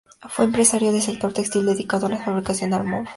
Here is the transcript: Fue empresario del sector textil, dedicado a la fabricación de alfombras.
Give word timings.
Fue 0.29 0.45
empresario 0.45 0.91
del 0.91 1.03
sector 1.03 1.31
textil, 1.31 1.63
dedicado 1.67 2.07
a 2.07 2.09
la 2.09 2.17
fabricación 2.17 2.71
de 2.71 2.75
alfombras. 2.77 3.09